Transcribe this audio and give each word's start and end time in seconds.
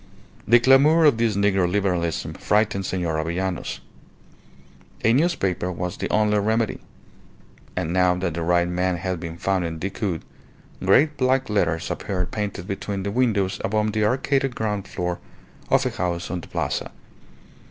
The 0.47 0.59
clamour 0.59 1.05
of 1.05 1.19
this 1.19 1.35
Negro 1.35 1.69
Liberalism 1.71 2.33
frightened 2.33 2.87
Senor 2.87 3.19
Avellanos. 3.19 3.81
A 5.03 5.13
newspaper 5.13 5.71
was 5.71 5.95
the 5.97 6.09
only 6.09 6.39
remedy. 6.39 6.79
And 7.75 7.93
now 7.93 8.15
that 8.15 8.33
the 8.33 8.41
right 8.41 8.67
man 8.67 8.97
had 8.97 9.19
been 9.19 9.37
found 9.37 9.63
in 9.63 9.77
Decoud, 9.77 10.23
great 10.83 11.17
black 11.17 11.51
letters 11.51 11.91
appeared 11.91 12.31
painted 12.31 12.65
between 12.65 13.03
the 13.03 13.11
windows 13.11 13.61
above 13.63 13.91
the 13.93 14.03
arcaded 14.03 14.55
ground 14.55 14.87
floor 14.87 15.19
of 15.69 15.85
a 15.85 15.91
house 15.91 16.31
on 16.31 16.41
the 16.41 16.47
Plaza. 16.47 16.89